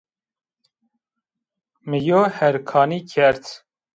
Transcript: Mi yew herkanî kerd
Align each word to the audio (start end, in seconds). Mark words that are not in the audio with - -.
Mi 1.89 1.97
yew 2.07 2.23
herkanî 2.37 2.99
kerd 3.11 3.43